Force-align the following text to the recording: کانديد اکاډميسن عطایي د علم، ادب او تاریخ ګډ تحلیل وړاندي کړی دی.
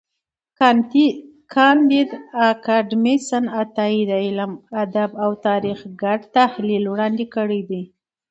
کانديد 1.53 2.09
اکاډميسن 2.49 3.43
عطایي 3.61 4.01
د 4.09 4.11
علم، 4.25 4.51
ادب 4.83 5.11
او 5.23 5.31
تاریخ 5.47 5.79
ګډ 6.01 6.19
تحلیل 6.37 6.83
وړاندي 6.87 7.25
کړی 7.35 7.61
دی. 7.69 7.83